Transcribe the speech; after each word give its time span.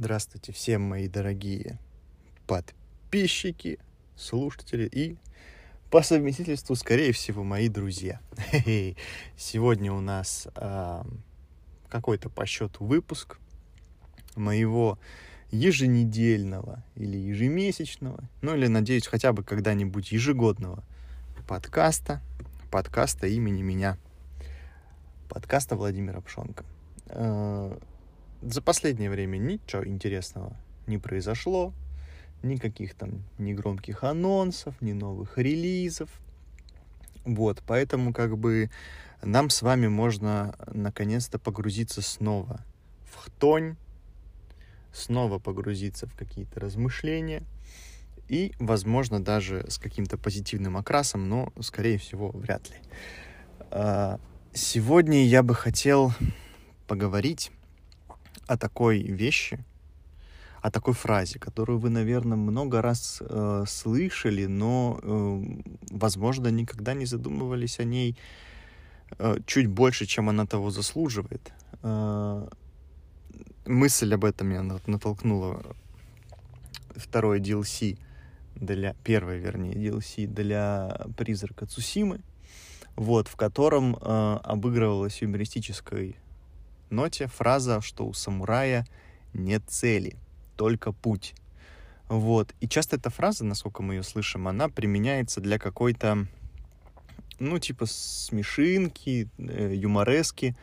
Здравствуйте 0.00 0.52
всем 0.52 0.82
мои 0.82 1.08
дорогие 1.08 1.80
подписчики, 2.46 3.80
слушатели 4.14 4.86
и 4.86 5.16
по 5.90 6.02
совместительству, 6.02 6.76
скорее 6.76 7.10
всего, 7.10 7.42
мои 7.42 7.68
друзья. 7.68 8.20
Сегодня 9.36 9.92
у 9.92 10.00
нас 10.00 10.46
э, 10.54 11.02
какой-то 11.88 12.30
по 12.30 12.46
счету 12.46 12.84
выпуск 12.84 13.40
моего 14.36 15.00
еженедельного 15.50 16.84
или 16.94 17.16
ежемесячного, 17.16 18.22
ну 18.40 18.54
или, 18.54 18.68
надеюсь, 18.68 19.08
хотя 19.08 19.32
бы 19.32 19.42
когда-нибудь 19.42 20.12
ежегодного 20.12 20.84
подкаста, 21.48 22.22
подкаста 22.70 23.26
имени 23.26 23.62
меня, 23.62 23.98
подкаста 25.28 25.74
Владимира 25.74 26.20
Пшонка. 26.20 26.64
Э, 27.06 27.76
за 28.42 28.62
последнее 28.62 29.10
время 29.10 29.38
ничего 29.38 29.86
интересного 29.86 30.56
не 30.86 30.98
произошло, 30.98 31.72
никаких 32.42 32.94
там 32.94 33.24
ни 33.38 33.52
громких 33.52 34.04
анонсов, 34.04 34.80
ни 34.80 34.92
новых 34.92 35.38
релизов. 35.38 36.08
Вот, 37.24 37.62
поэтому 37.66 38.12
как 38.12 38.38
бы 38.38 38.70
нам 39.22 39.50
с 39.50 39.62
вами 39.62 39.88
можно 39.88 40.54
наконец-то 40.72 41.38
погрузиться 41.38 42.00
снова 42.00 42.64
в 43.04 43.16
хтонь, 43.16 43.76
снова 44.92 45.38
погрузиться 45.38 46.06
в 46.06 46.14
какие-то 46.14 46.60
размышления 46.60 47.42
и, 48.28 48.52
возможно, 48.58 49.22
даже 49.22 49.66
с 49.68 49.78
каким-то 49.78 50.18
позитивным 50.18 50.76
окрасом, 50.76 51.28
но, 51.28 51.52
скорее 51.60 51.98
всего, 51.98 52.30
вряд 52.30 52.68
ли. 52.70 52.76
А, 53.70 54.20
сегодня 54.52 55.24
я 55.24 55.42
бы 55.42 55.54
хотел 55.54 56.12
поговорить 56.86 57.50
о 58.48 58.56
такой 58.56 59.02
вещи, 59.02 59.64
о 60.62 60.70
такой 60.70 60.94
фразе, 60.94 61.38
которую 61.38 61.78
вы, 61.78 61.90
наверное, 61.90 62.36
много 62.36 62.82
раз 62.82 63.20
э, 63.20 63.64
слышали, 63.68 64.46
но, 64.46 64.98
э, 65.02 65.42
возможно, 65.90 66.48
никогда 66.48 66.94
не 66.94 67.06
задумывались 67.06 67.78
о 67.78 67.84
ней 67.84 68.16
э, 69.18 69.36
чуть 69.46 69.68
больше, 69.68 70.06
чем 70.06 70.28
она 70.28 70.46
того 70.46 70.70
заслуживает. 70.70 71.52
Э, 71.82 72.48
мысль 73.66 74.14
об 74.14 74.24
этом 74.24 74.48
меня 74.48 74.62
натолкнула 74.86 75.62
второе 76.96 77.38
DLC 77.38 77.98
для 78.56 78.94
первой, 79.04 79.38
вернее, 79.38 79.74
DLC 79.74 80.26
для 80.26 81.06
призрака 81.16 81.66
Цусимы, 81.66 82.20
вот, 82.96 83.28
в 83.28 83.36
котором 83.36 83.94
э, 83.94 84.38
обыгрывалась 84.42 85.22
юмористической 85.22 86.16
ноте 86.90 87.26
фраза, 87.26 87.80
что 87.80 88.06
у 88.06 88.12
самурая 88.12 88.86
нет 89.32 89.62
цели, 89.68 90.16
только 90.56 90.92
путь. 90.92 91.34
Вот. 92.08 92.54
И 92.60 92.68
часто 92.68 92.96
эта 92.96 93.10
фраза, 93.10 93.44
насколько 93.44 93.82
мы 93.82 93.94
ее 93.94 94.02
слышим, 94.02 94.48
она 94.48 94.68
применяется 94.68 95.40
для 95.40 95.58
какой-то, 95.58 96.26
ну, 97.38 97.58
типа 97.58 97.86
смешинки, 97.86 99.28
э, 99.36 99.74
юморески, 99.74 100.56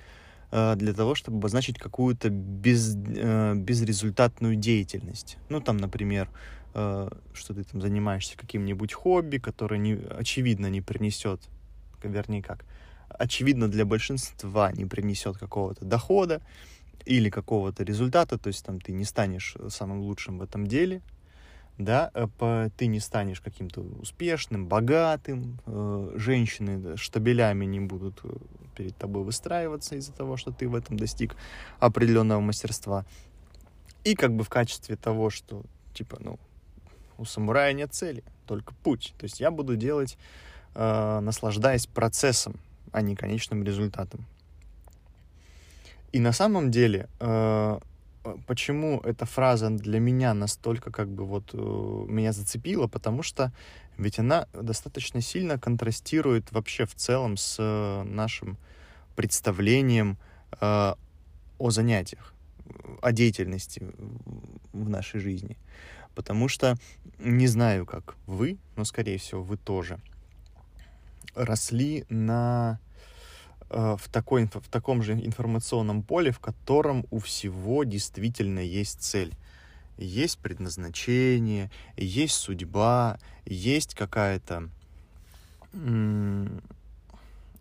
э, 0.51 0.75
для 0.75 0.93
того, 0.93 1.13
чтобы 1.13 1.37
обозначить 1.37 1.77
какую-то 1.77 2.29
без, 2.29 2.95
э, 2.95 3.53
безрезультатную 3.55 4.55
деятельность. 4.55 5.37
Ну, 5.49 5.61
там, 5.61 5.77
например, 5.77 6.29
что 6.73 7.53
ты 7.53 7.63
там 7.63 7.79
занимаешься 7.79 8.35
каким-нибудь 8.35 8.91
хобби, 8.91 9.37
которое 9.37 9.77
не, 9.77 9.93
очевидно 9.93 10.69
не 10.69 10.81
принесет, 10.81 11.39
вернее 12.03 12.43
как, 12.43 12.65
очевидно, 13.17 13.67
для 13.67 13.85
большинства 13.85 14.71
не 14.71 14.85
принесет 14.85 15.37
какого-то 15.37 15.85
дохода 15.85 16.41
или 17.05 17.29
какого-то 17.29 17.83
результата, 17.83 18.37
то 18.37 18.47
есть 18.47 18.65
там 18.65 18.79
ты 18.79 18.91
не 18.91 19.05
станешь 19.05 19.55
самым 19.69 20.01
лучшим 20.01 20.39
в 20.39 20.41
этом 20.41 20.67
деле, 20.67 21.01
да, 21.77 22.11
э, 22.13 22.69
ты 22.77 22.87
не 22.87 22.99
станешь 22.99 23.41
каким-то 23.41 23.81
успешным, 23.81 24.67
богатым, 24.67 25.59
э, 25.65 26.13
женщины 26.15 26.95
штабелями 26.95 27.65
не 27.65 27.81
будут 27.81 28.19
э, 28.23 28.29
перед 28.75 28.95
тобой 28.95 29.23
выстраиваться 29.23 29.95
из-за 29.95 30.13
того, 30.13 30.37
что 30.37 30.51
ты 30.51 30.69
в 30.69 30.75
этом 30.75 30.97
достиг 30.97 31.35
определенного 31.79 32.39
мастерства. 32.39 33.05
И 34.03 34.15
как 34.15 34.33
бы 34.33 34.43
в 34.43 34.49
качестве 34.49 34.95
того, 34.95 35.29
что, 35.29 35.63
типа, 35.93 36.17
ну, 36.19 36.39
у 37.17 37.25
самурая 37.25 37.73
нет 37.73 37.93
цели, 37.93 38.23
только 38.45 38.73
путь. 38.83 39.13
То 39.17 39.23
есть 39.25 39.39
я 39.39 39.49
буду 39.49 39.75
делать, 39.75 40.17
наслаждаясь 40.75 41.87
процессом, 41.87 42.59
а 42.95 43.01
не 43.01 43.13
конечным 43.15 43.63
результатом. 43.63 44.25
И 46.13 46.19
на 46.19 46.31
самом 46.31 46.71
деле, 46.71 47.09
э, 47.19 47.79
почему 48.47 49.01
эта 49.01 49.25
фраза 49.25 49.69
для 49.69 49.99
меня 49.99 50.33
настолько 50.33 50.91
как 50.91 51.09
бы 51.09 51.25
вот 51.25 51.49
э, 51.53 51.57
меня 51.57 52.31
зацепила, 52.31 52.87
потому 52.87 53.21
что 53.21 53.51
ведь 53.97 54.17
она 54.17 54.47
достаточно 54.53 55.19
сильно 55.19 55.59
контрастирует 55.59 56.53
вообще 56.53 56.85
в 56.85 56.95
целом 56.95 57.35
с 57.35 57.57
э, 57.59 58.03
нашим 58.03 58.57
представлением 59.15 60.17
о 60.61 60.95
занятиях, 61.69 62.33
о 63.01 63.11
деятельности 63.11 63.81
в 64.71 64.89
нашей 64.89 65.19
жизни. 65.19 65.57
Потому 66.13 66.47
что 66.47 66.77
не 67.19 67.47
знаю, 67.47 67.85
как 67.85 68.15
вы, 68.25 68.57
но, 68.77 68.85
скорее 68.85 69.17
всего, 69.17 69.43
вы 69.43 69.57
тоже 69.57 69.99
росли 71.35 72.05
на 72.09 72.79
в, 73.75 74.09
такой, 74.09 74.45
в 74.45 74.69
таком 74.69 75.03
же 75.03 75.13
информационном 75.13 76.01
поле, 76.01 76.31
в 76.31 76.39
котором 76.39 77.05
у 77.11 77.19
всего 77.19 77.83
действительно 77.83 78.59
есть 78.59 79.01
цель. 79.01 79.33
Есть 79.97 80.39
предназначение, 80.39 81.69
есть 81.97 82.35
судьба, 82.35 83.19
есть 83.45 83.93
какая-то... 83.93 84.69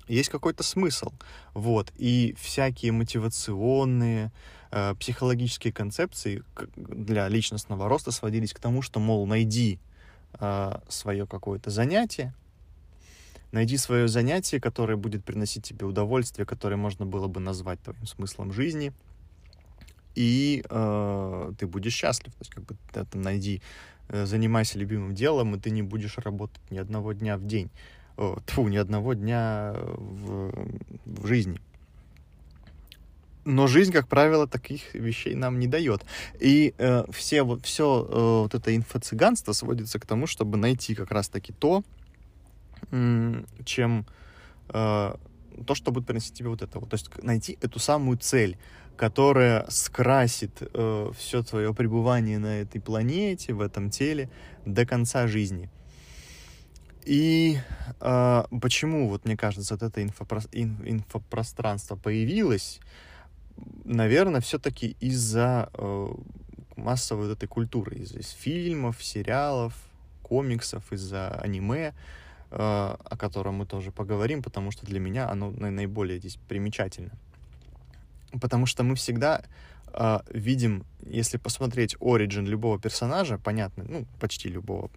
Есть 0.06 0.28
какой-то 0.28 0.62
смысл. 0.62 1.10
Вот. 1.54 1.92
И 1.97 2.36
всякие 2.38 2.92
мотивационные, 2.92 4.31
э, 4.70 4.94
психологические 5.00 5.72
концепции 5.72 6.44
для 6.76 7.26
личностного 7.28 7.88
роста 7.88 8.10
сводились 8.10 8.52
к 8.52 8.60
тому, 8.60 8.82
что, 8.82 9.00
мол, 9.00 9.26
найди 9.26 9.78
э, 10.34 10.78
свое 10.88 11.26
какое-то 11.26 11.70
занятие, 11.70 12.34
Найди 13.54 13.76
свое 13.76 14.09
занятие, 14.09 14.59
которое 14.59 14.97
будет 14.97 15.25
приносить 15.25 15.62
тебе 15.62 15.87
удовольствие, 15.87 16.44
которое 16.44 16.75
можно 16.75 17.06
было 17.06 17.28
бы 17.28 17.38
назвать 17.38 17.81
твоим 17.81 18.04
смыслом 18.04 18.53
жизни, 18.53 18.92
и 20.16 20.65
э, 20.69 21.53
ты 21.56 21.69
будешь 21.69 21.93
счастлив. 21.93 22.32
То 22.32 22.41
есть, 22.41 22.50
как 22.50 22.64
бы 22.64 22.75
ты 22.93 23.04
там 23.04 23.22
найди, 23.22 23.62
э, 24.09 24.26
занимайся 24.26 24.76
любимым 24.76 25.14
делом, 25.14 25.54
и 25.54 25.60
ты 25.60 25.70
не 25.70 25.82
будешь 25.82 26.19
работать 26.19 26.69
ни 26.72 26.78
одного 26.78 27.12
дня 27.12 27.37
в 27.37 27.47
день. 27.47 27.70
О, 28.16 28.41
тьфу, 28.44 28.66
ни 28.66 28.76
одного 28.76 29.14
дня 29.14 29.72
в, 29.76 30.69
в 31.04 31.26
жизни. 31.28 31.60
Но 33.44 33.69
жизнь, 33.69 33.93
как 33.93 34.09
правило, 34.09 34.48
таких 34.48 34.94
вещей 34.94 35.37
нам 35.37 35.60
не 35.60 35.69
дает. 35.69 36.04
И 36.41 36.75
э, 36.76 37.04
все, 37.12 37.44
вот, 37.44 37.64
все 37.64 38.04
э, 38.04 38.43
вот 38.43 38.54
это 38.56 38.75
инфо-цыганство 38.75 39.53
сводится 39.53 40.00
к 40.00 40.06
тому, 40.06 40.26
чтобы 40.26 40.56
найти 40.56 40.97
как 40.97 41.12
раз-таки 41.12 41.53
то, 41.53 41.84
чем 43.65 44.06
э, 44.69 45.15
то, 45.67 45.75
что 45.75 45.93
будет 45.93 46.06
приносить 46.06 46.34
тебе 46.34 46.49
вот 46.49 46.62
это 46.62 46.78
вот. 46.78 46.91
То 46.91 46.95
есть 46.95 47.11
найти 47.22 47.59
эту 47.61 47.78
самую 47.78 48.19
цель, 48.19 48.59
которая 48.97 49.67
скрасит 49.69 50.59
э, 50.61 51.11
все 51.17 51.43
твое 51.43 51.75
пребывание 51.75 52.39
на 52.39 52.61
этой 52.61 52.81
планете, 52.81 53.53
в 53.53 53.61
этом 53.61 53.91
теле 53.91 54.31
до 54.65 54.87
конца 54.87 55.27
жизни. 55.27 55.71
И 57.05 57.59
э, 58.00 58.44
почему, 58.61 59.09
вот 59.09 59.25
мне 59.25 59.37
кажется, 59.37 59.75
вот 59.75 59.83
это 59.83 60.03
инфопро 60.03 60.41
ин 60.53 60.78
инфопространство 60.84 61.97
появилось, 61.97 62.81
наверное, 63.84 64.41
все-таки 64.41 64.97
из-за 65.00 65.71
э, 65.75 66.09
массовой 66.76 67.29
вот 67.29 67.37
этой 67.37 67.47
культуры, 67.47 67.97
из-за 67.97 68.20
из 68.20 68.31
фильмов, 68.31 69.05
сериалов, 69.05 69.75
комиксов, 70.23 70.93
из-за 70.93 71.29
аниме, 71.29 71.93
Э, 71.93 72.24
о 72.56 73.17
котором 73.17 73.55
мы 73.55 73.67
тоже 73.67 73.91
поговорим, 73.91 74.43
потому 74.43 74.71
что 74.71 74.87
для 74.87 75.01
меня 75.01 75.29
оно 75.29 75.51
наиболее 75.51 76.19
здесь 76.19 76.39
примечательно. 76.49 77.11
Потому 78.41 78.67
что 78.67 78.85
мы 78.85 78.95
всегда 78.95 79.43
э, 79.93 80.21
видим, 80.31 80.85
если 81.06 81.39
посмотреть 81.39 81.97
оригин 82.01 82.47
любого 82.47 82.79
персонажа, 82.79 83.39
понятно, 83.39 83.85
ну, 83.89 84.06
почти 84.21 84.49
любого, 84.49 84.91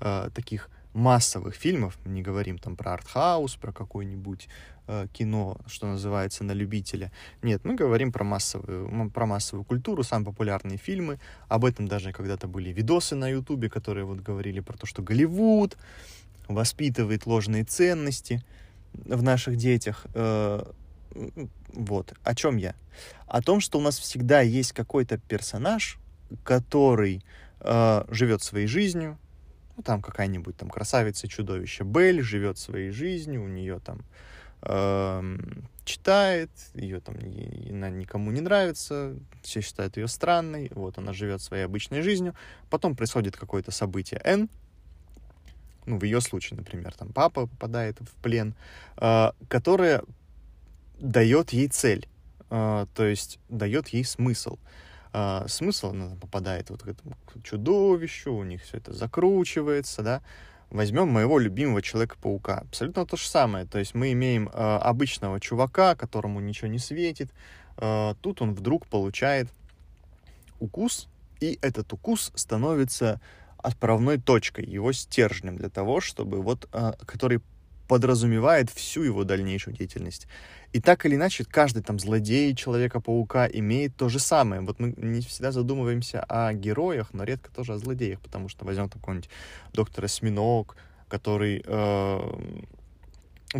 э, 0.00 0.30
таких 0.34 0.70
массовых 0.94 1.54
фильмов, 1.56 1.98
не 2.04 2.22
говорим 2.22 2.58
там 2.58 2.76
про 2.76 2.92
артхаус, 2.94 3.56
про 3.56 3.72
какое-нибудь 3.72 4.48
э, 4.86 5.06
кино, 5.12 5.58
что 5.66 5.86
называется, 5.86 6.44
на 6.44 6.52
любителя. 6.52 7.10
Нет, 7.42 7.64
мы 7.64 7.74
говорим 7.74 8.12
про 8.12 8.24
массовую, 8.24 9.10
про 9.10 9.26
массовую 9.26 9.64
культуру, 9.64 10.04
самые 10.04 10.26
популярные 10.26 10.78
фильмы. 10.78 11.18
Об 11.48 11.64
этом 11.64 11.88
даже 11.88 12.12
когда-то 12.12 12.46
были 12.46 12.70
видосы 12.70 13.16
на 13.16 13.28
Ютубе, 13.28 13.68
которые 13.68 14.04
вот 14.04 14.20
говорили 14.20 14.60
про 14.60 14.76
то, 14.76 14.86
что 14.86 15.02
Голливуд, 15.02 15.76
воспитывает 16.48 17.26
ложные 17.26 17.64
ценности 17.64 18.42
в 18.92 19.22
наших 19.22 19.56
детях. 19.56 20.06
Э, 20.14 20.64
вот. 21.72 22.14
О 22.22 22.34
чем 22.34 22.56
я? 22.56 22.74
О 23.26 23.42
том, 23.42 23.60
что 23.60 23.78
у 23.78 23.82
нас 23.82 23.98
всегда 23.98 24.40
есть 24.40 24.72
какой-то 24.72 25.18
персонаж, 25.18 25.98
который 26.42 27.24
э, 27.60 28.04
живет 28.08 28.42
своей 28.42 28.66
жизнью, 28.66 29.18
ну, 29.76 29.82
там 29.82 30.02
какая-нибудь 30.02 30.56
там 30.56 30.70
красавица 30.70 31.26
чудовище 31.28 31.84
Белль 31.84 32.22
живет 32.22 32.58
своей 32.58 32.90
жизнью, 32.90 33.44
у 33.44 33.48
нее 33.48 33.80
там 33.80 34.02
э, 34.62 35.36
читает, 35.84 36.50
ее 36.74 37.00
там 37.00 37.18
не, 37.18 37.70
она 37.70 37.90
никому 37.90 38.30
не 38.30 38.40
нравится, 38.40 39.16
все 39.42 39.60
считают 39.60 39.96
ее 39.96 40.08
странной, 40.08 40.70
вот 40.74 40.98
она 40.98 41.12
живет 41.12 41.42
своей 41.42 41.64
обычной 41.64 42.02
жизнью, 42.02 42.34
потом 42.70 42.94
происходит 42.94 43.36
какое-то 43.36 43.70
событие 43.70 44.20
N, 44.24 44.48
ну, 45.86 45.98
в 45.98 46.04
ее 46.04 46.20
случае, 46.20 46.58
например, 46.58 46.94
там 46.94 47.12
папа 47.12 47.46
попадает 47.46 47.98
в 48.00 48.22
плен, 48.22 48.54
э, 48.96 49.30
которое 49.48 50.02
дает 50.98 51.52
ей 51.52 51.68
цель, 51.68 52.08
э, 52.50 52.86
то 52.94 53.04
есть 53.04 53.38
дает 53.48 53.88
ей 53.88 54.04
смысл. 54.04 54.58
Э, 55.12 55.44
смысл, 55.48 55.90
она 55.90 56.16
попадает 56.20 56.70
вот 56.70 56.82
к 56.82 56.88
этому 56.88 57.16
чудовищу, 57.42 58.32
у 58.32 58.44
них 58.44 58.62
все 58.62 58.78
это 58.78 58.92
закручивается, 58.92 60.02
да. 60.02 60.22
Возьмем 60.70 61.08
моего 61.08 61.38
любимого 61.38 61.82
Человека-паука. 61.82 62.60
Абсолютно 62.60 63.06
то 63.06 63.16
же 63.16 63.28
самое. 63.28 63.64
То 63.64 63.78
есть 63.78 63.94
мы 63.94 64.12
имеем 64.12 64.48
э, 64.48 64.50
обычного 64.52 65.38
чувака, 65.38 65.94
которому 65.94 66.40
ничего 66.40 66.68
не 66.68 66.80
светит. 66.80 67.30
Э, 67.76 68.14
тут 68.20 68.42
он 68.42 68.54
вдруг 68.54 68.86
получает 68.86 69.48
укус, 70.58 71.08
и 71.40 71.58
этот 71.62 71.92
укус 71.92 72.32
становится 72.34 73.20
отправной 73.64 74.18
точкой, 74.18 74.66
его 74.66 74.92
стержнем 74.92 75.56
для 75.56 75.70
того, 75.70 76.00
чтобы 76.00 76.42
вот, 76.42 76.68
э, 76.72 76.92
который 77.06 77.40
подразумевает 77.88 78.70
всю 78.70 79.02
его 79.02 79.24
дальнейшую 79.24 79.76
деятельность. 79.76 80.26
И 80.72 80.80
так 80.80 81.06
или 81.06 81.14
иначе, 81.16 81.44
каждый 81.44 81.82
там 81.82 81.98
злодей 81.98 82.54
Человека-паука 82.54 83.46
имеет 83.46 83.96
то 83.96 84.08
же 84.08 84.18
самое. 84.18 84.60
Вот 84.60 84.80
мы 84.80 84.94
не 84.96 85.20
всегда 85.20 85.52
задумываемся 85.52 86.22
о 86.28 86.52
героях, 86.52 87.10
но 87.12 87.24
редко 87.24 87.50
тоже 87.50 87.74
о 87.74 87.78
злодеях, 87.78 88.20
потому 88.20 88.48
что 88.48 88.64
возьмем 88.64 88.88
какой-нибудь 88.88 89.30
доктор 89.72 90.04
Осьминог, 90.04 90.76
который 91.08 91.62
э, 91.64 92.20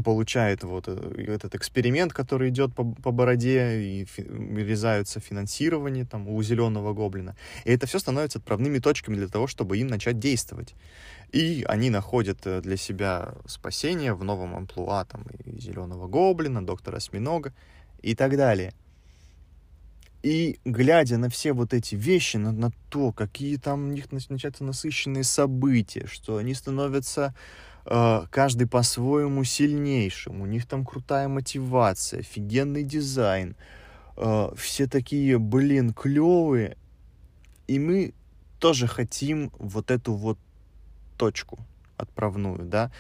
получает 0.03 0.65
вот 0.65 0.85
э, 0.89 1.25
этот 1.29 1.55
эксперимент, 1.55 2.13
который 2.13 2.49
идет 2.49 2.75
по, 2.75 2.85
по 2.85 3.11
бороде, 3.13 3.81
и 3.81 4.05
фи, 4.05 4.23
вырезаются 4.23 5.21
финансирование 5.21 6.05
там 6.05 6.29
у 6.29 6.43
зеленого 6.43 6.93
гоблина. 6.93 7.37
И 7.65 7.71
это 7.71 7.87
все 7.87 7.99
становится 7.99 8.39
отправными 8.39 8.79
точками 8.79 9.17
для 9.17 9.29
того, 9.29 9.47
чтобы 9.47 9.79
им 9.79 9.87
начать 9.87 10.19
действовать. 10.19 10.75
И 11.33 11.65
они 11.69 11.91
находят 11.91 12.39
э, 12.47 12.61
для 12.61 12.77
себя 12.77 13.35
спасение 13.47 14.15
в 14.15 14.25
новом 14.25 14.55
амплуа 14.55 15.05
там 15.05 15.25
и 15.45 15.61
зеленого 15.61 16.09
гоблина, 16.09 16.65
доктора 16.65 16.97
осьминога 16.97 17.53
и 18.03 18.15
так 18.15 18.37
далее. 18.37 18.73
И 20.25 20.59
глядя 20.65 21.19
на 21.19 21.29
все 21.29 21.53
вот 21.53 21.75
эти 21.75 21.97
вещи, 21.97 22.39
на, 22.39 22.51
на 22.51 22.71
то, 22.89 23.13
какие 23.13 23.59
там 23.59 23.89
у 23.89 23.93
них 23.93 24.11
начинаются 24.11 24.65
насыщенные 24.65 25.23
события, 25.23 26.07
что 26.07 26.39
они 26.39 26.55
становятся 26.55 27.35
каждый 27.85 28.67
по-своему 28.67 29.45
сильнейшим, 29.45 30.41
у 30.41 30.47
них 30.47 30.67
там 30.67 30.85
крутая 30.85 31.29
мотивация, 31.29 32.21
офигенный 32.21 32.83
дизайн, 32.83 33.57
э, 34.17 34.51
все 34.57 34.87
такие, 34.87 35.39
блин, 35.39 35.93
клевые, 35.93 36.77
и 37.67 37.79
мы 37.79 38.15
тоже 38.59 38.87
хотим 38.87 39.53
вот 39.59 39.91
эту 39.91 40.15
вот 40.15 40.39
точку 41.19 41.59
отправную, 41.97 42.59
да, 42.65 42.91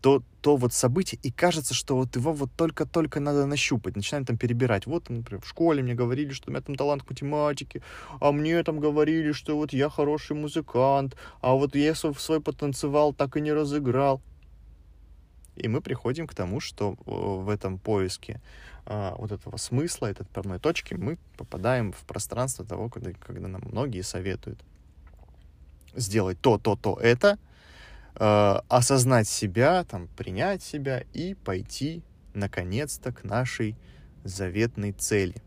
то, 0.00 0.22
то 0.40 0.56
вот 0.56 0.72
событие, 0.72 1.18
и 1.22 1.30
кажется, 1.30 1.74
что 1.74 1.96
вот 1.96 2.16
его 2.16 2.32
вот 2.32 2.50
только-только 2.56 3.20
надо 3.20 3.46
нащупать, 3.46 3.96
начинаем 3.96 4.24
там 4.24 4.36
перебирать. 4.36 4.86
Вот, 4.86 5.10
например, 5.10 5.42
в 5.42 5.48
школе 5.48 5.82
мне 5.82 5.94
говорили, 5.94 6.32
что 6.32 6.50
у 6.50 6.52
меня 6.52 6.62
там 6.62 6.74
талант 6.74 7.02
к 7.02 7.10
математике, 7.10 7.82
а 8.20 8.32
мне 8.32 8.62
там 8.62 8.80
говорили, 8.80 9.32
что 9.32 9.56
вот 9.56 9.72
я 9.72 9.88
хороший 9.88 10.36
музыкант, 10.36 11.16
а 11.40 11.54
вот 11.54 11.74
я 11.76 11.94
свой 11.94 12.40
потанцевал, 12.40 13.12
так 13.12 13.36
и 13.36 13.40
не 13.40 13.52
разыграл. 13.52 14.20
И 15.56 15.68
мы 15.68 15.80
приходим 15.80 16.26
к 16.26 16.34
тому, 16.34 16.60
что 16.60 16.96
в 17.04 17.48
этом 17.50 17.78
поиске 17.78 18.40
а, 18.86 19.14
вот 19.18 19.30
этого 19.30 19.56
смысла, 19.58 20.06
этой 20.06 20.22
отправной 20.22 20.58
точки, 20.58 20.94
мы 20.94 21.18
попадаем 21.36 21.92
в 21.92 22.00
пространство 22.06 22.64
того, 22.64 22.88
когда, 22.88 23.12
когда 23.12 23.48
нам 23.48 23.62
многие 23.64 24.02
советуют 24.02 24.58
сделать 25.94 26.40
то, 26.40 26.58
то, 26.58 26.76
то, 26.76 26.98
это, 27.00 27.38
осознать 28.22 29.28
себя, 29.28 29.82
там, 29.84 30.08
принять 30.08 30.62
себя 30.62 31.04
и 31.14 31.34
пойти, 31.34 32.02
наконец-то, 32.34 33.12
к 33.12 33.24
нашей 33.24 33.76
заветной 34.24 34.92
цели. 34.92 35.42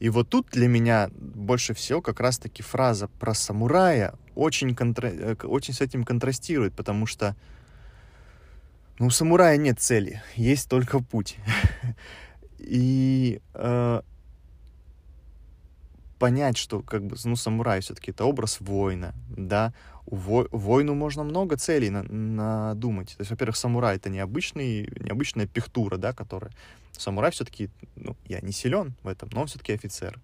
И 0.00 0.08
вот 0.08 0.28
тут 0.28 0.48
для 0.50 0.68
меня 0.68 1.08
больше 1.14 1.72
всего 1.72 2.02
как 2.02 2.20
раз-таки 2.20 2.62
фраза 2.62 3.08
про 3.08 3.32
самурая 3.32 4.14
очень, 4.34 4.74
контра... 4.74 5.08
Э, 5.08 5.34
очень 5.44 5.72
с 5.72 5.80
этим 5.80 6.04
контрастирует, 6.04 6.74
потому 6.74 7.06
что 7.06 7.36
ну, 8.98 9.06
у 9.06 9.10
самурая 9.10 9.56
нет 9.56 9.80
цели, 9.80 10.22
есть 10.34 10.68
только 10.68 11.00
путь. 11.00 11.36
И 12.58 13.40
э, 13.54 14.02
понять, 16.18 16.56
что 16.56 16.80
как 16.80 17.04
бы, 17.06 17.16
ну, 17.24 17.36
самурай 17.36 17.80
все-таки 17.80 18.10
это 18.10 18.24
образ 18.24 18.60
воина, 18.60 19.14
да, 19.28 19.72
у 20.06 20.16
во 20.16 20.46
воину 20.50 20.94
можно 20.94 21.24
много 21.24 21.56
целей 21.56 21.90
на 21.90 22.02
надумать. 22.02 23.14
То 23.16 23.20
есть, 23.20 23.30
во-первых, 23.30 23.56
самурай 23.56 23.96
это 23.96 24.10
необычный, 24.10 24.88
необычная 25.00 25.46
пихтура, 25.46 25.96
да, 25.96 26.12
которая... 26.12 26.52
Самурай 26.92 27.30
все-таки, 27.30 27.70
ну, 27.96 28.16
я 28.26 28.40
не 28.40 28.52
силен 28.52 28.94
в 29.02 29.08
этом, 29.08 29.28
но 29.32 29.42
он 29.42 29.46
все-таки 29.46 29.72
офицер. 29.72 30.20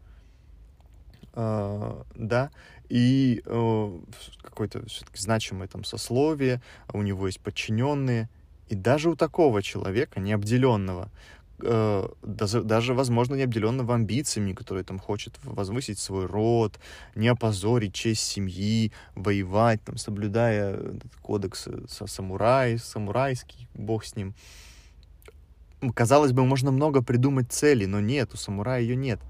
Uh, 1.32 2.04
да, 2.16 2.50
и 2.88 3.40
uh, 3.44 4.04
какое-то 4.42 4.84
все-таки 4.88 5.20
значимое 5.20 5.68
там 5.68 5.84
сословие, 5.84 6.60
у 6.92 7.02
него 7.02 7.28
есть 7.28 7.40
подчиненные, 7.40 8.28
и 8.68 8.74
даже 8.74 9.10
у 9.10 9.14
такого 9.14 9.62
человека, 9.62 10.18
необделенного, 10.18 11.08
э, 11.62 12.08
даже, 12.22 12.62
даже, 12.62 12.94
возможно, 12.94 13.34
не 13.34 13.42
амбициями, 13.92 14.52
который 14.52 14.84
там 14.84 14.98
хочет 14.98 15.38
возвысить 15.42 15.98
свой 15.98 16.26
род, 16.26 16.78
не 17.14 17.28
опозорить 17.28 17.94
честь 17.94 18.22
семьи, 18.22 18.92
воевать, 19.14 19.82
там, 19.82 19.96
соблюдая 19.96 20.78
кодекс 21.22 21.66
э, 21.66 21.86
со 21.88 22.06
самурай, 22.06 22.78
самурайский, 22.78 23.68
бог 23.74 24.04
с 24.04 24.16
ним. 24.16 24.34
Казалось 25.94 26.32
бы, 26.32 26.44
можно 26.44 26.70
много 26.70 27.02
придумать 27.02 27.52
целей, 27.52 27.86
но 27.86 28.00
нет, 28.00 28.34
у 28.34 28.36
самурая 28.36 28.80
ее 28.80 28.96
нет. 28.96 29.20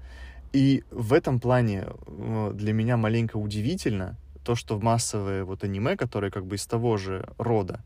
И 0.53 0.83
в 0.91 1.13
этом 1.13 1.39
плане 1.39 1.87
э, 1.87 2.51
для 2.53 2.73
меня 2.73 2.97
маленько 2.97 3.37
удивительно 3.37 4.17
то, 4.43 4.55
что 4.55 4.75
в 4.77 4.83
массовое 4.83 5.43
вот 5.43 5.63
аниме, 5.63 5.95
которое 5.95 6.31
как 6.31 6.45
бы 6.45 6.55
из 6.55 6.65
того 6.65 6.97
же 6.97 7.29
рода, 7.37 7.83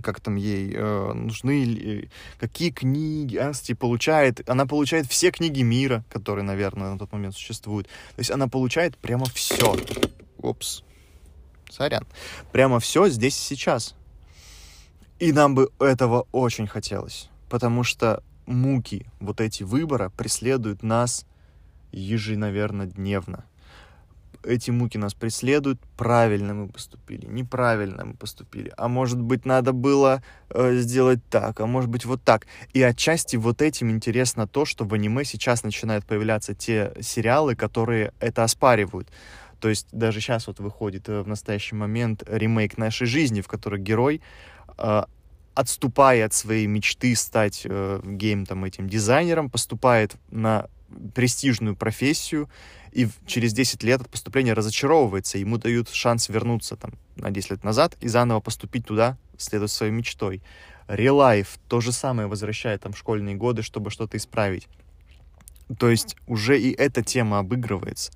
как 0.00 0.20
там 0.20 0.36
ей 0.36 0.72
э, 0.74 1.12
нужны, 1.12 1.64
э, 1.64 2.08
какие 2.38 2.70
книги. 2.70 3.36
Она, 3.36 3.52
кстати, 3.52 3.74
получает, 3.74 4.48
она 4.48 4.66
получает 4.66 5.06
все 5.06 5.30
книги 5.30 5.62
мира, 5.62 6.04
которые, 6.10 6.44
наверное, 6.44 6.92
на 6.92 6.98
тот 6.98 7.12
момент 7.12 7.34
существуют. 7.34 7.86
То 7.86 8.18
есть 8.18 8.30
она 8.30 8.48
получает 8.48 8.96
прямо 8.98 9.26
все. 9.26 9.76
Опс. 10.42 10.82
Сорян. 11.70 12.06
Прямо 12.52 12.80
все 12.80 13.08
здесь 13.08 13.36
и 13.36 13.54
сейчас. 13.54 13.94
И 15.18 15.32
нам 15.32 15.54
бы 15.54 15.70
этого 15.78 16.26
очень 16.32 16.66
хотелось. 16.66 17.28
Потому 17.48 17.84
что 17.84 18.22
муки 18.46 19.06
вот 19.20 19.40
эти 19.40 19.62
выбора 19.62 20.10
преследуют 20.10 20.82
нас 20.82 21.26
еженаверно 21.92 22.86
дневно. 22.86 23.44
Эти 24.44 24.70
муки 24.70 24.96
нас 24.98 25.14
преследуют, 25.14 25.80
правильно 25.96 26.54
мы 26.54 26.68
поступили, 26.68 27.26
неправильно 27.26 28.04
мы 28.04 28.14
поступили, 28.14 28.72
а 28.76 28.88
может 28.88 29.20
быть 29.20 29.44
надо 29.44 29.72
было 29.72 30.22
э, 30.48 30.76
сделать 30.76 31.20
так, 31.28 31.60
а 31.60 31.66
может 31.66 31.90
быть 31.90 32.04
вот 32.04 32.22
так. 32.22 32.46
И 32.72 32.82
отчасти 32.82 33.36
вот 33.36 33.60
этим 33.62 33.90
интересно 33.90 34.46
то, 34.46 34.64
что 34.64 34.84
в 34.84 34.94
аниме 34.94 35.24
сейчас 35.24 35.62
начинают 35.62 36.06
появляться 36.06 36.54
те 36.54 36.92
сериалы, 37.00 37.54
которые 37.54 38.12
это 38.20 38.44
оспаривают. 38.44 39.08
То 39.60 39.68
есть 39.68 39.88
даже 39.92 40.20
сейчас 40.20 40.46
вот 40.46 40.58
выходит 40.58 41.08
э, 41.08 41.20
в 41.22 41.28
настоящий 41.28 41.74
момент 41.74 42.22
ремейк 42.26 42.78
нашей 42.78 43.06
жизни, 43.06 43.42
в 43.42 43.48
которой 43.48 43.80
герой 43.80 44.22
э, 44.78 45.02
отступая 45.54 46.26
от 46.26 46.32
своей 46.32 46.66
мечты 46.66 47.14
стать 47.14 47.62
э, 47.64 48.00
гейм 48.04 48.46
там 48.46 48.64
этим 48.64 48.88
дизайнером, 48.88 49.50
поступает 49.50 50.16
на 50.30 50.68
престижную 51.14 51.76
профессию, 51.76 52.48
и 52.92 53.08
через 53.26 53.52
10 53.52 53.82
лет 53.82 54.00
от 54.00 54.08
поступления 54.08 54.52
разочаровывается, 54.52 55.38
ему 55.38 55.58
дают 55.58 55.88
шанс 55.90 56.28
вернуться 56.28 56.76
там 56.76 56.92
на 57.16 57.30
10 57.30 57.50
лет 57.50 57.64
назад 57.64 57.96
и 58.00 58.08
заново 58.08 58.40
поступить 58.40 58.86
туда, 58.86 59.16
следовать 59.36 59.72
своей 59.72 59.92
мечтой. 59.92 60.42
Релайф 60.88 61.58
то 61.68 61.80
же 61.80 61.92
самое 61.92 62.28
возвращает 62.28 62.82
там 62.82 62.94
школьные 62.94 63.36
годы, 63.36 63.62
чтобы 63.62 63.90
что-то 63.90 64.16
исправить. 64.16 64.66
То 65.78 65.88
есть 65.88 66.16
уже 66.26 66.60
и 66.60 66.72
эта 66.72 67.02
тема 67.02 67.38
обыгрывается 67.38 68.12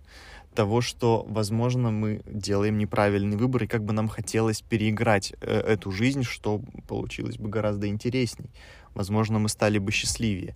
того, 0.54 0.80
что, 0.80 1.26
возможно, 1.28 1.90
мы 1.90 2.22
делаем 2.26 2.78
неправильный 2.78 3.36
выбор, 3.36 3.64
и 3.64 3.66
как 3.66 3.84
бы 3.84 3.92
нам 3.92 4.08
хотелось 4.08 4.62
переиграть 4.62 5.34
э, 5.40 5.60
эту 5.60 5.90
жизнь, 5.90 6.22
что 6.22 6.60
получилось 6.86 7.36
бы 7.36 7.48
гораздо 7.48 7.88
интересней. 7.88 8.50
Возможно, 8.94 9.38
мы 9.38 9.48
стали 9.48 9.78
бы 9.78 9.90
счастливее. 9.90 10.54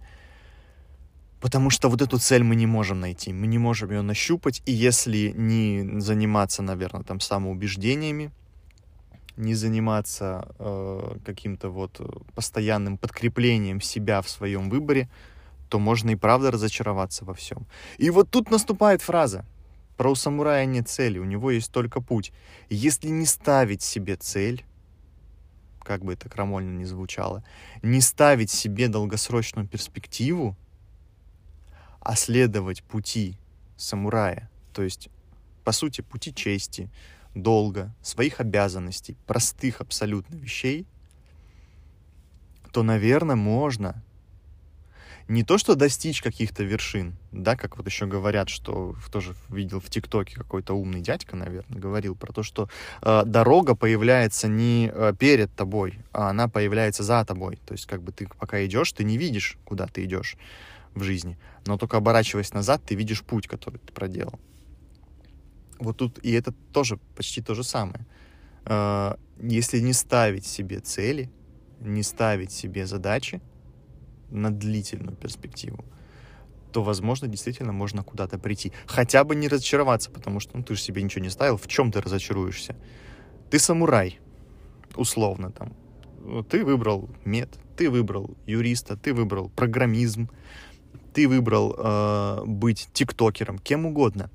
Потому 1.41 1.71
что 1.71 1.89
вот 1.89 2.03
эту 2.03 2.19
цель 2.19 2.43
мы 2.43 2.57
не 2.57 2.67
можем 2.67 3.01
найти, 3.01 3.33
мы 3.33 3.47
не 3.47 3.59
можем 3.59 3.91
ее 3.91 4.03
нащупать, 4.03 4.63
и 4.67 4.73
если 4.73 5.33
не 5.37 6.01
заниматься, 6.01 6.63
наверное, 6.63 7.05
там 7.05 7.21
самоубеждениями, 7.21 8.33
не 9.37 9.55
заниматься 9.55 10.49
э, 10.59 11.17
каким-то 11.25 11.71
вот 11.71 12.01
постоянным 12.35 12.99
подкреплением 12.99 13.81
себя 13.81 14.21
в 14.21 14.29
своем 14.29 14.69
выборе, 14.69 15.09
то 15.69 15.79
можно 15.79 16.11
и 16.11 16.17
правда 16.17 16.51
разочароваться 16.51 17.25
во 17.25 17.35
всем. 17.35 17.67
И 17.99 18.11
вот 18.11 18.31
тут 18.31 18.51
наступает 18.51 19.01
фраза 19.01 19.45
про 19.99 20.11
у 20.11 20.15
самурая 20.15 20.65
нет 20.65 20.89
цели, 20.89 21.19
у 21.19 21.25
него 21.25 21.51
есть 21.51 21.73
только 21.73 22.01
путь. 22.01 22.33
Если 22.71 23.09
не 23.09 23.27
ставить 23.27 23.83
себе 23.83 24.17
цель, 24.17 24.65
как 25.83 26.05
бы 26.05 26.13
это 26.13 26.29
крамольно 26.29 26.71
ни 26.79 26.85
звучало, 26.85 27.45
не 27.83 28.01
ставить 28.01 28.51
себе 28.51 28.89
долгосрочную 28.89 29.67
перспективу, 29.67 30.57
а 32.01 32.17
следовать 32.17 32.83
пути 32.83 33.37
самурая, 33.77 34.51
то 34.73 34.83
есть, 34.83 35.09
по 35.65 35.73
сути, 35.73 36.01
пути 36.01 36.35
чести, 36.35 36.91
долга, 37.35 37.95
своих 38.03 38.41
обязанностей, 38.41 39.17
простых 39.27 39.81
абсолютно 39.81 40.37
вещей, 40.37 40.87
то, 42.73 42.83
наверное, 42.83 43.37
можно. 43.37 44.03
Не 45.29 45.45
то, 45.45 45.59
что 45.59 45.75
достичь 45.75 46.23
каких-то 46.23 46.65
вершин, 46.65 47.15
да, 47.33 47.55
как 47.55 47.77
вот 47.77 47.85
еще 47.85 48.07
говорят, 48.07 48.49
что 48.49 48.97
тоже 49.13 49.35
видел 49.51 49.79
в 49.79 49.91
ТикТоке 49.91 50.35
какой-то 50.35 50.73
умный 50.73 51.03
дядька, 51.03 51.37
наверное, 51.37 51.79
говорил 51.79 52.15
про 52.15 52.33
то, 52.33 52.43
что 52.43 52.71
э, 53.03 53.25
дорога 53.27 53.75
появляется 53.75 54.49
не 54.49 54.91
э, 54.91 55.13
перед 55.19 55.55
тобой, 55.55 55.99
а 56.13 56.31
она 56.31 56.49
появляется 56.49 57.03
за 57.03 57.23
тобой. 57.27 57.59
То 57.67 57.73
есть 57.73 57.85
как 57.85 58.03
бы 58.03 58.11
ты 58.11 58.27
пока 58.39 58.65
идешь, 58.65 58.91
ты 58.93 59.05
не 59.05 59.19
видишь, 59.19 59.59
куда 59.67 59.87
ты 59.87 60.05
идешь 60.05 60.39
в 60.95 61.03
жизни, 61.03 61.39
но 61.67 61.77
только 61.77 61.97
оборачиваясь 61.97 62.53
назад, 62.53 62.83
ты 62.85 62.95
видишь 62.95 63.23
путь, 63.23 63.47
который 63.47 63.79
ты 63.79 63.93
проделал. 63.93 64.39
Вот 65.79 65.97
тут 65.97 66.19
и 66.25 66.33
это 66.33 66.53
тоже 66.73 66.99
почти 67.17 67.41
то 67.41 67.55
же 67.55 67.63
самое. 67.63 68.07
Э, 68.65 69.15
если 69.41 69.79
не 69.81 69.93
ставить 69.93 70.47
себе 70.47 70.81
цели, 70.81 71.31
не 71.81 72.03
ставить 72.03 72.53
себе 72.53 72.87
задачи, 72.87 73.41
на 74.31 74.51
длительную 74.51 75.17
перспективу, 75.17 75.85
то, 76.73 76.83
возможно, 76.83 77.29
действительно 77.29 77.73
можно 77.73 78.03
куда-то 78.03 78.39
прийти. 78.39 78.73
Хотя 78.87 79.25
бы 79.25 79.35
не 79.35 79.49
разочароваться, 79.49 80.11
потому 80.11 80.41
что 80.41 80.57
ну, 80.57 80.63
ты 80.63 80.75
же 80.75 80.81
себе 80.83 81.03
ничего 81.03 81.25
не 81.25 81.31
ставил, 81.31 81.57
в 81.57 81.67
чем 81.67 81.91
ты 81.91 82.01
разочаруешься? 82.01 82.77
Ты 83.51 83.59
самурай, 83.59 84.19
условно 84.97 85.51
там. 85.51 85.75
Ты 86.51 86.65
выбрал 86.65 87.09
мед, 87.25 87.59
ты 87.77 87.89
выбрал 87.89 88.37
юриста, 88.47 88.97
ты 88.97 89.15
выбрал 89.15 89.49
программизм, 89.49 90.29
ты 91.19 91.27
выбрал 91.27 91.75
э, 91.77 92.45
быть 92.47 92.89
тиктокером, 92.93 93.59
кем 93.59 93.87
угодно. 93.87 94.31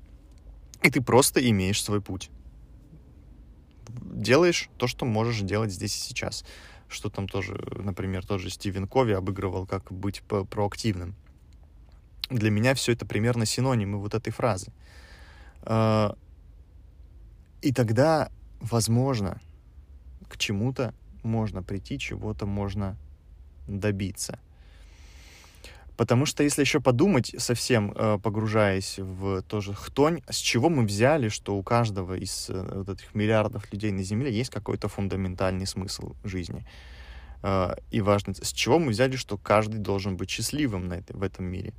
И 0.82 0.90
ты 0.90 1.00
просто 1.00 1.40
имеешь 1.48 1.82
свой 1.82 2.02
путь. 2.02 2.28
Делаешь 3.88 4.68
то, 4.76 4.86
что 4.86 5.06
можешь 5.06 5.40
делать 5.40 5.72
здесь 5.72 5.96
и 5.96 6.00
сейчас 6.00 6.44
что 6.88 7.08
там 7.08 7.26
тоже, 7.26 7.54
например, 7.74 8.26
тоже 8.26 8.50
Стивен 8.50 8.86
Кови 8.86 9.12
обыгрывал, 9.12 9.66
как 9.66 9.90
быть 9.90 10.22
проактивным. 10.22 11.14
Для 12.28 12.50
меня 12.50 12.74
все 12.74 12.92
это 12.92 13.06
примерно 13.06 13.46
синонимы 13.46 13.98
вот 13.98 14.14
этой 14.14 14.30
фразы. 14.30 14.70
А, 15.62 16.14
и 17.62 17.72
тогда, 17.72 18.30
возможно, 18.60 19.40
к 20.28 20.36
чему-то 20.36 20.92
можно 21.22 21.62
прийти, 21.62 21.98
чего-то 21.98 22.44
можно 22.44 22.98
добиться. 23.66 24.38
Потому 25.96 26.26
что 26.26 26.42
если 26.42 26.62
еще 26.62 26.80
подумать, 26.80 27.34
совсем 27.38 27.92
э, 27.92 28.18
погружаясь 28.20 28.98
в 28.98 29.42
тоже 29.42 29.74
хтонь, 29.74 30.22
с 30.28 30.36
чего 30.36 30.68
мы 30.68 30.84
взяли, 30.84 31.28
что 31.28 31.56
у 31.56 31.62
каждого 31.62 32.14
из 32.14 32.50
э, 32.50 32.72
вот 32.74 32.88
этих 32.88 33.14
миллиардов 33.14 33.72
людей 33.72 33.92
на 33.92 34.02
Земле 34.02 34.32
есть 34.32 34.50
какой-то 34.50 34.88
фундаментальный 34.88 35.66
смысл 35.66 36.14
жизни. 36.24 36.66
Э, 37.42 37.76
и 37.92 38.00
важный. 38.00 38.34
С 38.34 38.52
чего 38.52 38.80
мы 38.80 38.90
взяли, 38.90 39.14
что 39.14 39.38
каждый 39.38 39.78
должен 39.78 40.16
быть 40.16 40.30
счастливым 40.30 40.88
на 40.88 40.94
это, 40.94 41.16
в 41.16 41.22
этом 41.22 41.44
мире. 41.44 41.72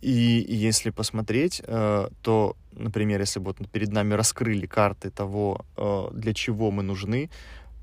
И 0.00 0.44
если 0.48 0.90
посмотреть, 0.90 1.62
то, 1.64 2.56
например, 2.72 3.20
если 3.20 3.40
бы 3.40 3.54
вот 3.58 3.70
перед 3.70 3.90
нами 3.90 4.12
раскрыли 4.12 4.66
карты 4.66 5.08
того, 5.08 5.64
для 6.12 6.34
чего 6.34 6.70
мы 6.70 6.82
нужны, 6.82 7.30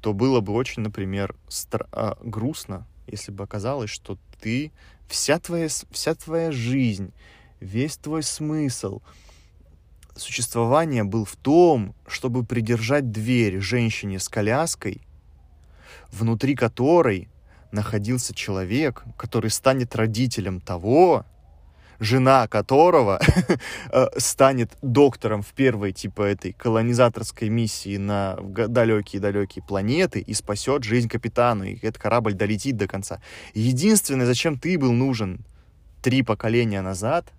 то 0.01 0.13
было 0.13 0.39
бы 0.39 0.53
очень, 0.53 0.83
например, 0.83 1.35
стра- 1.49 2.15
грустно, 2.23 2.85
если 3.07 3.31
бы 3.31 3.43
оказалось, 3.43 3.89
что 3.89 4.19
ты, 4.41 4.71
вся 5.07 5.39
твоя, 5.39 5.67
вся 5.91 6.15
твоя 6.15 6.51
жизнь, 6.51 7.13
весь 7.59 7.97
твой 7.97 8.23
смысл 8.23 9.01
существования 10.15 11.03
был 11.03 11.25
в 11.25 11.35
том, 11.35 11.95
чтобы 12.07 12.43
придержать 12.43 13.11
дверь 13.11 13.59
женщине 13.59 14.19
с 14.19 14.27
коляской, 14.27 15.01
внутри 16.11 16.55
которой 16.55 17.29
находился 17.71 18.33
человек, 18.33 19.03
который 19.17 19.49
станет 19.49 19.95
родителем 19.95 20.59
того, 20.59 21.25
жена 22.01 22.47
которого 22.47 23.21
э, 23.91 24.07
станет 24.17 24.75
доктором 24.81 25.43
в 25.43 25.53
первой, 25.53 25.93
типа, 25.93 26.23
этой 26.23 26.51
колонизаторской 26.51 27.47
миссии 27.47 27.97
на 27.97 28.37
далекие-далекие 28.41 29.63
планеты 29.63 30.19
и 30.19 30.33
спасет 30.33 30.83
жизнь 30.83 31.07
капитану, 31.07 31.63
и 31.63 31.77
этот 31.77 31.99
корабль 31.99 32.33
долетит 32.33 32.75
до 32.75 32.87
конца. 32.87 33.21
Единственное, 33.53 34.25
зачем 34.25 34.57
ты 34.57 34.79
был 34.79 34.91
нужен 34.91 35.45
три 36.01 36.23
поколения 36.23 36.81
назад, 36.81 37.31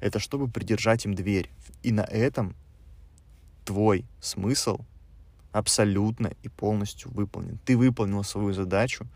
это 0.00 0.18
чтобы 0.18 0.48
придержать 0.48 1.06
им 1.06 1.14
дверь. 1.14 1.50
И 1.82 1.90
на 1.90 2.02
этом 2.02 2.54
твой 3.64 4.04
смысл 4.20 4.80
абсолютно 5.50 6.32
и 6.42 6.48
полностью 6.50 7.10
выполнен. 7.10 7.58
Ты 7.64 7.74
выполнил 7.74 8.22
свою 8.22 8.52
задачу, 8.52 9.06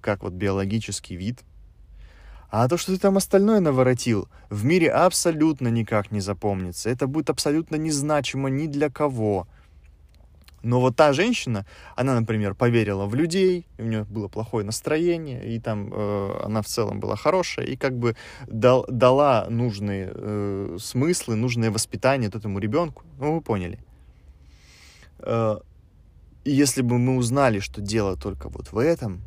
как 0.00 0.24
вот 0.24 0.32
биологический 0.32 1.14
вид— 1.14 1.38
А 2.50 2.68
то, 2.68 2.76
что 2.76 2.92
ты 2.92 2.98
там 2.98 3.16
остальное 3.16 3.60
наворотил, 3.60 4.28
в 4.50 4.64
мире 4.64 4.90
абсолютно 4.90 5.68
никак 5.68 6.10
не 6.10 6.20
запомнится. 6.20 6.88
Это 6.90 7.06
будет 7.06 7.30
абсолютно 7.30 7.76
незначимо 7.76 8.48
ни 8.48 8.66
для 8.66 8.88
кого. 8.88 9.46
Но 10.62 10.80
вот 10.80 10.96
та 10.96 11.12
женщина, 11.12 11.64
она, 11.94 12.18
например, 12.18 12.54
поверила 12.54 13.06
в 13.06 13.14
людей, 13.14 13.66
у 13.78 13.84
нее 13.84 14.04
было 14.04 14.26
плохое 14.26 14.64
настроение, 14.64 15.54
и 15.54 15.60
там 15.60 15.92
э, 15.92 16.40
она 16.44 16.60
в 16.60 16.66
целом 16.66 16.98
была 16.98 17.14
хорошая, 17.14 17.66
и 17.66 17.76
как 17.76 17.96
бы 17.96 18.16
дал, 18.48 18.84
дала 18.88 19.46
нужные 19.48 20.10
э, 20.12 20.76
смыслы, 20.80 21.36
нужное 21.36 21.70
воспитание 21.70 22.28
этому 22.28 22.58
ребенку. 22.58 23.04
Ну, 23.18 23.34
вы 23.34 23.40
поняли. 23.42 23.78
Э, 25.20 25.58
если 26.44 26.82
бы 26.82 26.98
мы 26.98 27.16
узнали, 27.16 27.60
что 27.60 27.80
дело 27.80 28.16
только 28.16 28.48
вот 28.48 28.72
в 28.72 28.78
этом, 28.78 29.22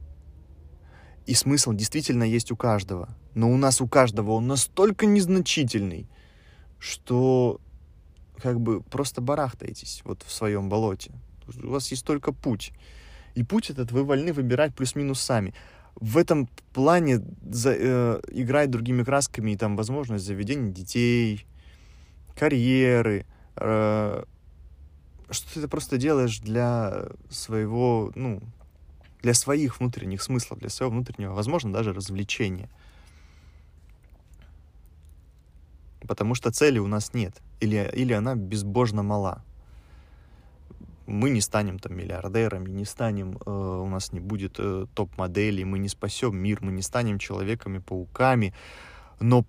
и 1.25 1.33
смысл 1.33 1.73
действительно 1.73 2.23
есть 2.23 2.51
у 2.51 2.55
каждого, 2.55 3.09
но 3.35 3.51
у 3.51 3.57
нас 3.57 3.81
у 3.81 3.88
каждого 3.88 4.31
он 4.31 4.47
настолько 4.47 5.05
незначительный, 5.05 6.07
что 6.79 7.59
как 8.38 8.59
бы 8.59 8.81
просто 8.81 9.21
барахтаетесь 9.21 10.01
вот 10.05 10.23
в 10.23 10.31
своем 10.31 10.69
болоте 10.69 11.11
у 11.63 11.69
вас 11.69 11.89
есть 11.91 12.05
только 12.05 12.31
путь. 12.31 12.71
И 13.35 13.43
путь 13.43 13.69
этот 13.69 13.91
вы 13.91 14.03
вольны 14.03 14.33
выбирать 14.33 14.75
плюс-минус 14.75 15.19
сами. 15.19 15.53
В 15.95 16.17
этом 16.17 16.47
плане 16.73 17.21
за, 17.49 17.73
э, 17.77 18.21
играть 18.31 18.69
другими 18.69 19.03
красками 19.03 19.51
и 19.51 19.57
там 19.57 19.75
возможность 19.75 20.25
заведения 20.25 20.71
детей, 20.71 21.45
карьеры, 22.38 23.25
э, 23.55 24.23
что 25.29 25.53
ты 25.53 25.59
это 25.59 25.67
просто 25.67 25.97
делаешь 25.97 26.39
для 26.39 27.09
своего, 27.29 28.11
ну, 28.15 28.41
для 29.21 29.33
своих 29.33 29.79
внутренних 29.79 30.21
смыслов, 30.21 30.59
для 30.59 30.69
своего 30.69 30.93
внутреннего, 30.93 31.33
возможно, 31.33 31.73
даже 31.73 31.93
развлечения. 31.93 32.69
Потому 36.07 36.35
что 36.35 36.51
цели 36.51 36.79
у 36.79 36.88
нас 36.88 37.13
нет. 37.13 37.41
Или, 37.59 37.89
или 37.93 38.13
она 38.13 38.35
безбожно 38.35 39.03
мала 39.03 39.43
мы 41.09 41.31
не 41.31 41.41
станем 41.41 41.79
там 41.79 41.97
миллиардерами, 41.97 42.69
не 42.69 42.85
станем, 42.85 43.38
э, 43.45 43.49
у 43.49 43.88
нас 43.88 44.13
не 44.13 44.19
будет 44.19 44.55
э, 44.59 44.85
топ-моделей, 44.93 45.65
мы 45.65 45.79
не 45.79 45.89
спасем 45.89 46.38
мир, 46.38 46.59
мы 46.61 46.71
не 46.71 46.81
станем 46.81 47.17
человеками-пауками, 47.17 48.53
но 49.19 49.45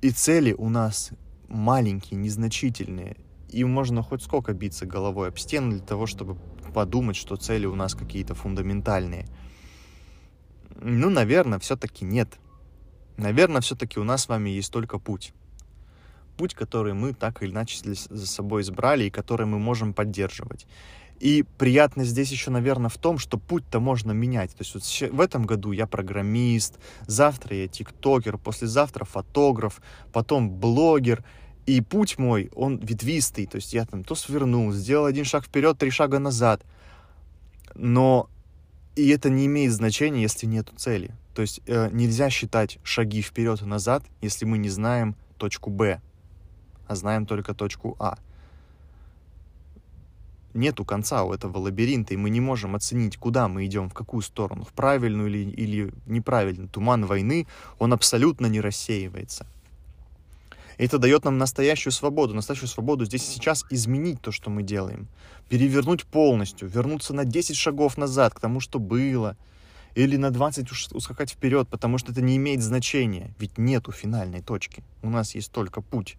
и 0.00 0.10
цели 0.10 0.52
у 0.52 0.68
нас 0.68 1.10
маленькие, 1.48 2.18
незначительные, 2.18 3.16
и 3.50 3.64
можно 3.64 4.02
хоть 4.02 4.22
сколько 4.22 4.54
биться 4.54 4.86
головой 4.86 5.28
об 5.28 5.38
стену 5.38 5.72
для 5.72 5.80
того, 5.80 6.06
чтобы 6.06 6.38
подумать, 6.70 7.16
что 7.16 7.36
цели 7.36 7.66
у 7.66 7.74
нас 7.74 7.94
какие-то 7.94 8.34
фундаментальные. 8.34 9.26
Ну, 10.80 11.10
наверное, 11.10 11.58
все-таки 11.58 12.04
нет. 12.04 12.38
Наверное, 13.16 13.60
все-таки 13.60 14.00
у 14.00 14.04
нас 14.04 14.22
с 14.22 14.28
вами 14.28 14.50
есть 14.50 14.72
только 14.72 14.98
путь 14.98 15.34
путь, 16.40 16.54
который 16.54 16.94
мы 16.94 17.12
так 17.12 17.42
или 17.42 17.50
иначе 17.50 17.78
за 17.84 18.26
собой 18.26 18.62
избрали 18.62 19.04
и 19.04 19.10
который 19.10 19.44
мы 19.44 19.58
можем 19.58 19.92
поддерживать. 19.92 20.66
И 21.18 21.44
приятно 21.58 22.02
здесь 22.02 22.30
еще, 22.30 22.50
наверное, 22.50 22.88
в 22.88 22.96
том, 22.96 23.18
что 23.18 23.36
путь-то 23.36 23.78
можно 23.78 24.12
менять. 24.12 24.52
То 24.52 24.62
есть 24.62 24.74
вот 24.74 25.12
в 25.12 25.20
этом 25.20 25.44
году 25.44 25.72
я 25.72 25.86
программист, 25.86 26.78
завтра 27.06 27.56
я 27.56 27.68
тиктокер, 27.68 28.38
послезавтра 28.38 29.04
фотограф, 29.04 29.82
потом 30.14 30.48
блогер. 30.48 31.22
И 31.66 31.80
путь 31.80 32.18
мой, 32.18 32.50
он 32.54 32.78
ветвистый. 32.78 33.46
То 33.46 33.56
есть 33.56 33.72
я 33.72 33.84
там 33.84 34.04
то 34.04 34.14
свернул, 34.14 34.72
сделал 34.72 35.06
один 35.06 35.24
шаг 35.24 35.44
вперед, 35.44 35.78
три 35.78 35.90
шага 35.90 36.18
назад. 36.18 36.62
Но 37.74 38.28
и 38.96 39.08
это 39.08 39.30
не 39.30 39.46
имеет 39.46 39.72
значения, 39.72 40.22
если 40.22 40.46
нет 40.46 40.68
цели. 40.76 41.14
То 41.34 41.42
есть 41.42 41.60
э, 41.66 41.88
нельзя 41.92 42.28
считать 42.30 42.78
шаги 42.82 43.22
вперед 43.22 43.62
и 43.62 43.64
назад, 43.64 44.02
если 44.20 44.44
мы 44.44 44.58
не 44.58 44.68
знаем 44.68 45.14
точку 45.38 45.70
Б 45.70 46.00
а 46.90 46.96
знаем 46.96 47.24
только 47.24 47.54
точку 47.54 47.94
А. 48.00 48.18
Нету 50.54 50.84
конца 50.84 51.22
у 51.22 51.32
этого 51.32 51.58
лабиринта, 51.58 52.14
и 52.14 52.16
мы 52.16 52.30
не 52.30 52.40
можем 52.40 52.74
оценить, 52.74 53.16
куда 53.16 53.46
мы 53.46 53.64
идем, 53.64 53.88
в 53.88 53.94
какую 53.94 54.22
сторону, 54.22 54.64
в 54.64 54.72
правильную 54.72 55.28
или, 55.28 55.50
или 55.50 55.94
неправильную. 56.06 56.68
Туман 56.68 57.06
войны, 57.06 57.46
он 57.78 57.92
абсолютно 57.92 58.46
не 58.46 58.60
рассеивается. 58.60 59.46
Это 60.84 60.98
дает 60.98 61.26
нам 61.26 61.36
настоящую 61.36 61.92
свободу, 61.92 62.34
настоящую 62.34 62.68
свободу 62.68 63.04
здесь 63.04 63.28
и 63.28 63.32
сейчас 63.32 63.66
изменить 63.68 64.22
то, 64.22 64.32
что 64.32 64.48
мы 64.48 64.62
делаем, 64.62 65.08
перевернуть 65.50 66.06
полностью, 66.06 66.68
вернуться 66.68 67.12
на 67.12 67.26
10 67.26 67.54
шагов 67.54 67.98
назад 67.98 68.32
к 68.32 68.40
тому, 68.40 68.60
что 68.60 68.78
было, 68.78 69.36
или 69.94 70.16
на 70.16 70.30
20 70.30 70.92
ускакать 70.92 71.32
вперед, 71.32 71.68
потому 71.68 71.98
что 71.98 72.12
это 72.12 72.22
не 72.22 72.38
имеет 72.38 72.62
значения, 72.62 73.34
ведь 73.38 73.58
нету 73.58 73.92
финальной 73.92 74.40
точки, 74.40 74.82
у 75.02 75.10
нас 75.10 75.34
есть 75.34 75.52
только 75.52 75.82
путь. 75.82 76.16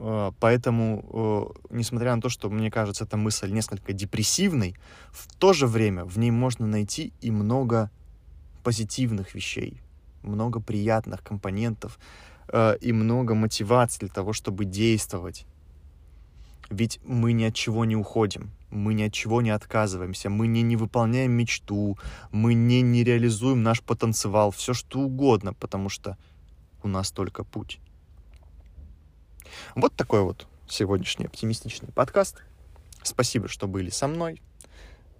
Э, 0.00 0.32
поэтому, 0.40 1.54
э, 1.70 1.76
несмотря 1.76 2.16
на 2.16 2.20
то, 2.20 2.28
что 2.28 2.50
мне 2.50 2.72
кажется 2.72 3.04
эта 3.04 3.16
мысль 3.16 3.52
несколько 3.52 3.92
депрессивной, 3.92 4.74
в 5.12 5.32
то 5.36 5.52
же 5.52 5.68
время 5.68 6.04
в 6.04 6.18
ней 6.18 6.32
можно 6.32 6.66
найти 6.66 7.12
и 7.20 7.30
много 7.30 7.88
позитивных 8.64 9.34
вещей, 9.36 9.83
много 10.24 10.60
приятных 10.60 11.22
компонентов 11.22 11.98
э, 12.48 12.76
и 12.80 12.92
много 12.92 13.34
мотиваций 13.34 14.00
для 14.00 14.08
того, 14.08 14.32
чтобы 14.32 14.64
действовать. 14.64 15.46
Ведь 16.70 16.98
мы 17.04 17.32
ни 17.32 17.44
от 17.44 17.54
чего 17.54 17.84
не 17.84 17.94
уходим, 17.94 18.50
мы 18.70 18.94
ни 18.94 19.02
от 19.02 19.12
чего 19.12 19.42
не 19.42 19.50
отказываемся, 19.50 20.30
мы 20.30 20.46
не, 20.46 20.62
не 20.62 20.76
выполняем 20.76 21.32
мечту, 21.32 21.98
мы 22.30 22.54
не, 22.54 22.80
не 22.80 23.04
реализуем 23.04 23.62
наш 23.62 23.82
потенциал, 23.82 24.50
все 24.50 24.72
что 24.72 25.00
угодно, 25.00 25.52
потому 25.52 25.88
что 25.88 26.16
у 26.82 26.88
нас 26.88 27.10
только 27.10 27.44
путь. 27.44 27.80
Вот 29.74 29.94
такой 29.94 30.22
вот 30.22 30.46
сегодняшний 30.68 31.26
оптимистичный 31.26 31.92
подкаст. 31.92 32.42
Спасибо, 33.02 33.48
что 33.48 33.68
были 33.68 33.90
со 33.90 34.08
мной. 34.08 34.40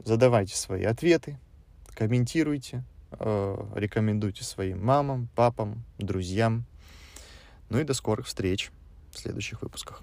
Задавайте 0.04 0.56
свои 0.56 0.84
ответы, 0.84 1.38
комментируйте, 1.94 2.84
рекомендуйте 3.74 4.44
своим 4.44 4.84
мамам, 4.84 5.28
папам, 5.34 5.84
друзьям. 5.98 6.64
Ну 7.68 7.80
и 7.80 7.84
до 7.84 7.94
скорых 7.94 8.26
встреч 8.26 8.70
в 9.10 9.18
следующих 9.18 9.62
выпусках. 9.62 10.02